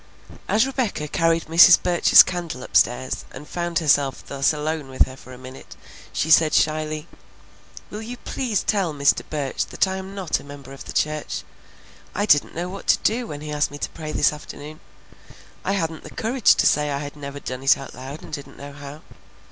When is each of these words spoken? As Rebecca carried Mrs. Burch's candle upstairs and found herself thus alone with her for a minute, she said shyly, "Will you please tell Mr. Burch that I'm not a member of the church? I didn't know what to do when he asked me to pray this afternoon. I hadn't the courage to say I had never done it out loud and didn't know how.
As 0.47 0.65
Rebecca 0.65 1.07
carried 1.07 1.45
Mrs. 1.45 1.77
Burch's 1.83 2.23
candle 2.23 2.63
upstairs 2.63 3.23
and 3.29 3.47
found 3.47 3.77
herself 3.77 4.25
thus 4.25 4.51
alone 4.51 4.89
with 4.89 5.05
her 5.05 5.15
for 5.15 5.31
a 5.31 5.37
minute, 5.37 5.75
she 6.11 6.31
said 6.31 6.55
shyly, 6.55 7.07
"Will 7.91 8.01
you 8.01 8.17
please 8.17 8.63
tell 8.63 8.95
Mr. 8.95 9.21
Burch 9.29 9.63
that 9.67 9.87
I'm 9.87 10.15
not 10.15 10.39
a 10.39 10.43
member 10.43 10.73
of 10.73 10.85
the 10.85 10.91
church? 10.91 11.43
I 12.15 12.25
didn't 12.25 12.55
know 12.55 12.67
what 12.67 12.87
to 12.87 12.97
do 13.03 13.27
when 13.27 13.41
he 13.41 13.51
asked 13.51 13.69
me 13.69 13.77
to 13.77 13.89
pray 13.89 14.11
this 14.11 14.33
afternoon. 14.33 14.79
I 15.63 15.73
hadn't 15.73 16.01
the 16.03 16.09
courage 16.09 16.55
to 16.55 16.65
say 16.65 16.89
I 16.89 16.97
had 16.97 17.15
never 17.15 17.39
done 17.39 17.61
it 17.61 17.77
out 17.77 17.93
loud 17.93 18.23
and 18.23 18.33
didn't 18.33 18.57
know 18.57 18.73
how. 18.73 19.01